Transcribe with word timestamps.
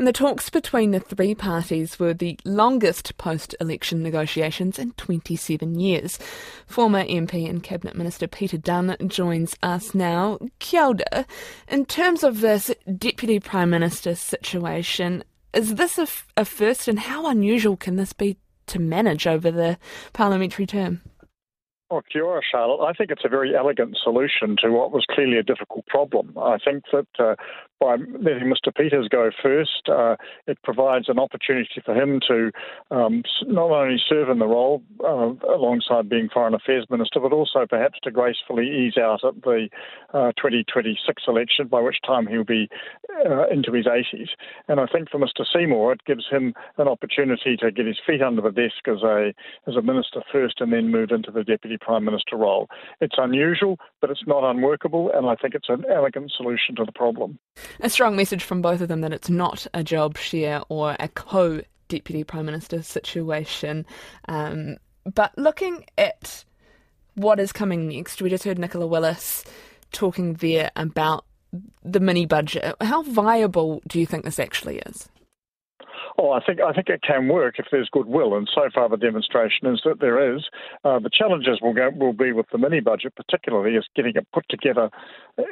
And 0.00 0.06
the 0.06 0.14
talks 0.14 0.48
between 0.48 0.92
the 0.92 1.00
three 1.00 1.34
parties 1.34 1.98
were 1.98 2.14
the 2.14 2.40
longest 2.46 3.18
post 3.18 3.54
election 3.60 4.02
negotiations 4.02 4.78
in 4.78 4.92
27 4.92 5.78
years. 5.78 6.18
Former 6.66 7.04
MP 7.04 7.46
and 7.46 7.62
Cabinet 7.62 7.94
Minister 7.94 8.26
Peter 8.26 8.56
Dunne 8.56 8.96
joins 9.08 9.54
us 9.62 9.94
now. 9.94 10.38
Kia 10.58 10.84
ora. 10.84 11.26
In 11.68 11.84
terms 11.84 12.24
of 12.24 12.40
this 12.40 12.70
Deputy 12.96 13.40
Prime 13.40 13.68
Minister 13.68 14.14
situation, 14.14 15.22
is 15.52 15.74
this 15.74 15.98
a, 15.98 16.04
f- 16.04 16.26
a 16.34 16.46
first 16.46 16.88
and 16.88 16.98
how 16.98 17.26
unusual 17.26 17.76
can 17.76 17.96
this 17.96 18.14
be 18.14 18.38
to 18.68 18.78
manage 18.78 19.26
over 19.26 19.50
the 19.50 19.76
parliamentary 20.14 20.64
term? 20.64 21.02
Well, 21.90 22.02
kia 22.02 22.22
ora, 22.22 22.40
Charlotte. 22.48 22.86
I 22.86 22.92
think 22.92 23.10
it's 23.10 23.24
a 23.24 23.28
very 23.28 23.56
elegant 23.56 23.98
solution 24.00 24.56
to 24.62 24.70
what 24.70 24.92
was 24.92 25.04
clearly 25.10 25.38
a 25.38 25.42
difficult 25.42 25.86
problem. 25.88 26.38
I 26.38 26.56
think 26.64 26.84
that 26.92 27.08
uh, 27.18 27.34
by 27.80 27.96
letting 27.96 28.52
Mr. 28.52 28.72
Peters 28.72 29.08
go 29.08 29.30
first, 29.42 29.88
uh, 29.88 30.14
it 30.46 30.62
provides 30.62 31.08
an 31.08 31.18
opportunity 31.18 31.82
for 31.84 31.94
him 31.94 32.20
to 32.28 32.52
um, 32.90 33.22
not 33.46 33.70
only 33.70 33.96
serve 34.06 34.28
in 34.28 34.38
the 34.38 34.46
role 34.46 34.82
uh, 35.02 35.32
alongside 35.52 36.08
being 36.08 36.28
Foreign 36.32 36.54
Affairs 36.54 36.86
Minister, 36.90 37.18
but 37.18 37.32
also 37.32 37.66
perhaps 37.68 37.98
to 38.04 38.10
gracefully 38.12 38.68
ease 38.68 38.96
out 38.96 39.24
at 39.24 39.42
the 39.42 39.68
uh, 40.14 40.30
2026 40.36 41.22
election, 41.26 41.66
by 41.66 41.80
which 41.80 41.96
time 42.06 42.26
he'll 42.26 42.44
be 42.44 42.68
uh, 43.26 43.48
into 43.48 43.72
his 43.72 43.86
80s. 43.86 44.28
And 44.68 44.78
I 44.78 44.86
think 44.86 45.10
for 45.10 45.18
Mr. 45.18 45.44
Seymour, 45.50 45.94
it 45.94 46.04
gives 46.04 46.28
him 46.30 46.54
an 46.76 46.86
opportunity 46.86 47.56
to 47.56 47.72
get 47.72 47.86
his 47.86 47.98
feet 48.06 48.22
under 48.22 48.42
the 48.42 48.52
desk 48.52 48.86
as 48.86 49.02
a 49.02 49.32
as 49.66 49.74
a 49.74 49.82
minister 49.82 50.22
first, 50.30 50.60
and 50.60 50.72
then 50.72 50.92
move 50.92 51.10
into 51.10 51.30
the 51.30 51.42
deputy 51.42 51.78
prime 51.80 52.04
minister 52.04 52.36
role. 52.36 52.68
It's 53.00 53.16
unusual, 53.18 53.78
but 54.00 54.10
it's 54.10 54.26
not 54.26 54.48
unworkable, 54.48 55.10
and 55.14 55.26
I 55.26 55.34
think 55.34 55.54
it's 55.54 55.68
an 55.68 55.84
elegant 55.90 56.32
solution 56.36 56.76
to 56.76 56.84
the 56.84 56.92
problem. 56.92 57.38
A 57.80 57.90
strong 57.90 58.16
message 58.16 58.42
from 58.42 58.62
both 58.62 58.80
of 58.80 58.88
them 58.88 59.00
that 59.00 59.12
it's 59.12 59.30
not 59.30 59.66
a 59.74 59.82
job 59.82 60.16
share 60.16 60.62
or 60.68 60.96
a 60.98 61.08
co 61.08 61.62
deputy 61.88 62.24
prime 62.24 62.46
minister 62.46 62.82
situation. 62.82 63.84
Um, 64.28 64.76
but 65.12 65.36
looking 65.36 65.84
at 65.98 66.44
what 67.14 67.40
is 67.40 67.52
coming 67.52 67.88
next, 67.88 68.22
we 68.22 68.30
just 68.30 68.44
heard 68.44 68.58
Nicola 68.58 68.86
Willis 68.86 69.44
talking 69.92 70.34
there 70.34 70.70
about 70.76 71.24
the 71.82 72.00
mini 72.00 72.26
budget. 72.26 72.74
How 72.80 73.02
viable 73.02 73.82
do 73.88 73.98
you 73.98 74.06
think 74.06 74.24
this 74.24 74.38
actually 74.38 74.78
is? 74.86 75.08
Oh, 76.22 76.32
I 76.32 76.44
think 76.44 76.60
I 76.60 76.74
think 76.74 76.90
it 76.90 77.00
can 77.00 77.28
work 77.28 77.54
if 77.58 77.68
there's 77.72 77.88
goodwill, 77.90 78.36
and 78.36 78.46
so 78.54 78.68
far 78.74 78.90
the 78.90 78.98
demonstration 78.98 79.66
is 79.68 79.80
that 79.86 80.00
there 80.00 80.36
is. 80.36 80.50
Uh, 80.84 80.98
the 80.98 81.08
challenges 81.10 81.60
will 81.62 81.72
go 81.72 81.88
will 81.96 82.12
be 82.12 82.30
with 82.30 82.44
the 82.52 82.58
mini 82.58 82.80
budget, 82.80 83.14
particularly 83.16 83.74
is 83.74 83.86
getting 83.96 84.12
it 84.14 84.26
put 84.30 84.44
together 84.50 84.90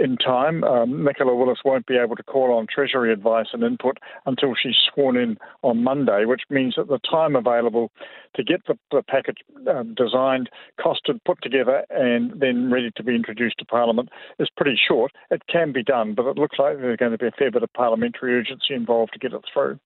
in 0.00 0.16
time. 0.16 0.64
Um, 0.64 1.04
Nicola 1.04 1.36
Willis 1.36 1.60
won't 1.64 1.86
be 1.86 1.96
able 1.96 2.16
to 2.16 2.24
call 2.24 2.52
on 2.52 2.66
Treasury 2.66 3.12
advice 3.12 3.46
and 3.52 3.62
input 3.62 3.98
until 4.26 4.54
she's 4.60 4.74
sworn 4.92 5.16
in 5.16 5.38
on 5.62 5.84
Monday, 5.84 6.24
which 6.24 6.42
means 6.50 6.74
that 6.76 6.88
the 6.88 6.98
time 7.08 7.36
available 7.36 7.92
to 8.34 8.42
get 8.42 8.66
the, 8.66 8.76
the 8.90 9.04
package 9.06 9.38
um, 9.70 9.94
designed, 9.94 10.50
costed, 10.80 11.20
put 11.24 11.40
together, 11.42 11.84
and 11.90 12.40
then 12.40 12.72
ready 12.72 12.90
to 12.96 13.04
be 13.04 13.14
introduced 13.14 13.58
to 13.58 13.64
Parliament 13.64 14.08
is 14.40 14.48
pretty 14.56 14.76
short. 14.76 15.12
It 15.30 15.42
can 15.46 15.70
be 15.70 15.84
done, 15.84 16.14
but 16.14 16.26
it 16.26 16.38
looks 16.38 16.58
like 16.58 16.78
there's 16.78 16.96
going 16.96 17.12
to 17.12 17.18
be 17.18 17.28
a 17.28 17.38
fair 17.38 17.52
bit 17.52 17.62
of 17.62 17.72
parliamentary 17.72 18.34
urgency 18.34 18.74
involved 18.74 19.12
to 19.12 19.20
get 19.20 19.32
it 19.32 19.42
through. 19.54 19.78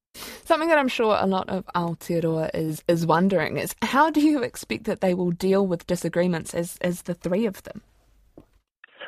Something 0.44 0.68
that 0.68 0.78
I'm 0.78 0.88
sure 0.88 1.16
a 1.18 1.26
lot 1.26 1.48
of 1.48 1.64
Aotearoa 1.76 2.50
is 2.54 2.82
is 2.88 3.06
wondering 3.06 3.56
is 3.56 3.74
how 3.82 4.10
do 4.10 4.20
you 4.20 4.42
expect 4.42 4.84
that 4.84 5.00
they 5.00 5.14
will 5.14 5.30
deal 5.30 5.66
with 5.66 5.86
disagreements 5.86 6.54
as 6.54 6.76
as 6.80 7.02
the 7.02 7.14
three 7.14 7.46
of 7.46 7.62
them? 7.62 7.82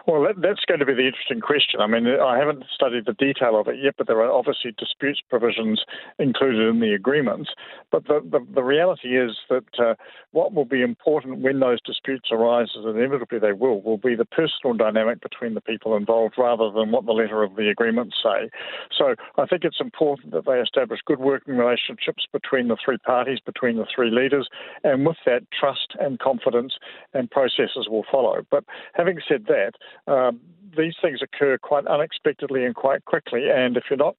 Well, 0.06 0.22
that, 0.22 0.40
that's 0.42 0.64
going 0.66 0.80
to 0.80 0.86
be 0.86 0.94
the 0.94 1.06
interesting 1.06 1.40
question. 1.40 1.80
I 1.80 1.86
mean, 1.86 2.06
I 2.06 2.38
haven't 2.38 2.64
studied 2.74 3.06
the 3.06 3.12
detail 3.12 3.58
of 3.58 3.68
it 3.68 3.76
yet, 3.80 3.94
but 3.96 4.06
there 4.06 4.20
are 4.20 4.30
obviously 4.30 4.72
disputes 4.76 5.20
provisions 5.28 5.84
included 6.18 6.68
in 6.68 6.80
the 6.80 6.92
agreements. 6.92 7.50
But 7.90 8.06
the, 8.08 8.20
the, 8.20 8.44
the 8.54 8.64
reality 8.64 9.16
is 9.16 9.38
that 9.48 9.64
uh, 9.78 9.94
what 10.32 10.54
will 10.54 10.64
be 10.64 10.82
important 10.82 11.38
when 11.38 11.60
those 11.60 11.80
disputes 11.82 12.30
arise, 12.32 12.68
as 12.76 12.84
inevitably 12.84 13.38
they 13.38 13.52
will, 13.52 13.80
will 13.82 13.98
be 13.98 14.16
the 14.16 14.24
personal 14.24 14.74
dynamic 14.76 15.20
between 15.20 15.54
the 15.54 15.60
people 15.60 15.96
involved 15.96 16.34
rather 16.36 16.70
than 16.70 16.90
what 16.90 17.06
the 17.06 17.12
letter 17.12 17.42
of 17.42 17.54
the 17.54 17.68
agreements 17.68 18.16
say. 18.22 18.50
So 18.96 19.14
I 19.38 19.46
think 19.46 19.62
it's 19.64 19.80
important 19.80 20.32
that 20.32 20.46
they 20.46 20.58
establish 20.58 21.00
good 21.06 21.20
working 21.20 21.56
relationships 21.56 22.26
between 22.32 22.68
the 22.68 22.76
three 22.84 22.98
parties, 22.98 23.38
between 23.44 23.76
the 23.76 23.86
three 23.94 24.10
leaders, 24.10 24.48
and 24.82 25.06
with 25.06 25.16
that, 25.26 25.42
trust 25.58 25.91
and 26.00 26.18
confidence 26.18 26.74
and 27.14 27.30
processes 27.30 27.88
will 27.88 28.04
follow. 28.10 28.42
But 28.50 28.64
having 28.94 29.18
said 29.26 29.46
that, 29.46 29.72
um, 30.12 30.40
these 30.76 30.94
things 31.00 31.20
occur 31.22 31.58
quite 31.58 31.86
unexpectedly 31.86 32.64
and 32.64 32.74
quite 32.74 33.04
quickly, 33.04 33.50
and 33.50 33.76
if 33.76 33.84
you're 33.90 33.96
not 33.96 34.16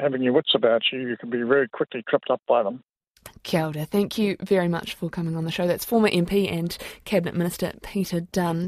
having 0.00 0.22
your 0.22 0.32
wits 0.32 0.52
about 0.54 0.82
you, 0.92 1.00
you 1.00 1.16
can 1.16 1.30
be 1.30 1.42
very 1.42 1.68
quickly 1.68 2.02
tripped 2.08 2.30
up 2.30 2.40
by 2.48 2.62
them. 2.62 2.82
Kia 3.42 3.66
ora. 3.66 3.84
Thank 3.84 4.18
you 4.18 4.36
very 4.40 4.68
much 4.68 4.94
for 4.94 5.08
coming 5.10 5.36
on 5.36 5.44
the 5.44 5.50
show. 5.50 5.66
That's 5.66 5.84
former 5.84 6.08
MP 6.08 6.50
and 6.50 6.76
Cabinet 7.04 7.34
Minister 7.34 7.72
Peter 7.82 8.20
Dunne. 8.20 8.64